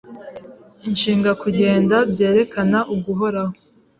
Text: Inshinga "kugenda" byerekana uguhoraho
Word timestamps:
Inshinga 0.87 1.29
"kugenda" 1.41 1.95
byerekana 2.11 2.79
uguhoraho 2.93 3.53